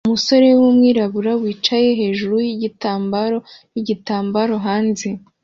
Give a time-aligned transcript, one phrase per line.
[0.07, 3.37] umusore wumwirabura wicaye hejuru yigitambaro
[3.71, 5.07] nigitambaro hanze